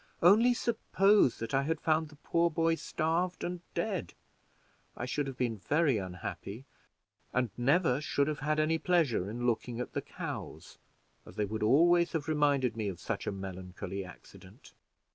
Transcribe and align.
Only 0.23 0.55
suppose 0.55 1.37
that 1.37 1.53
I 1.53 1.61
had 1.61 1.79
found 1.79 2.09
the 2.09 2.15
poor 2.15 2.49
boy 2.49 2.73
starved 2.73 3.43
and 3.43 3.61
dead! 3.75 4.15
I 4.97 5.05
should 5.05 5.27
have 5.27 5.37
been 5.37 5.59
very 5.59 5.99
unhappy, 5.99 6.65
and 7.33 7.51
never 7.55 8.01
should 8.01 8.27
have 8.27 8.39
had 8.39 8.59
any 8.59 8.79
pleasure 8.79 9.29
in 9.29 9.45
looking 9.45 9.79
at 9.79 9.93
the 9.93 10.01
cows, 10.01 10.79
as 11.23 11.35
they 11.35 11.45
would 11.45 11.61
always 11.61 12.13
have 12.13 12.27
reminded 12.27 12.75
me 12.75 12.87
of 12.87 12.99
such 12.99 13.27
a 13.27 13.31
melancholy 13.31 14.03
accident." 14.03 14.73